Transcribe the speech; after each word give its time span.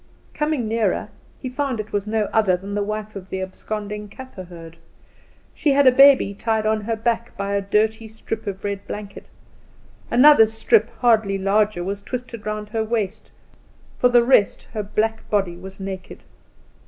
Coming 0.33 0.67
nearer, 0.67 1.09
he 1.37 1.47
found 1.47 1.79
it 1.79 1.93
was 1.93 2.07
no 2.07 2.23
other 2.33 2.57
than 2.57 2.73
the 2.73 2.81
wife 2.81 3.15
of 3.15 3.29
the 3.29 3.39
absconding 3.39 4.09
Kaffer 4.09 4.45
herd. 4.45 4.77
She 5.53 5.73
had 5.73 5.85
a 5.85 5.91
baby 5.91 6.33
tied 6.33 6.65
on 6.65 6.81
her 6.85 6.95
back 6.95 7.37
by 7.37 7.53
a 7.53 7.61
dirty 7.61 8.07
strip 8.07 8.47
of 8.47 8.63
red 8.63 8.87
blanket; 8.87 9.29
another 10.09 10.47
strip 10.47 10.89
hardly 11.01 11.37
larger 11.37 11.83
was 11.83 12.01
twisted 12.01 12.47
round 12.47 12.69
her 12.69 12.83
waist, 12.83 13.29
for 13.99 14.09
the 14.09 14.23
rest 14.23 14.63
her 14.73 14.81
black 14.81 15.29
body 15.29 15.55
was 15.55 15.79
naked. 15.79 16.23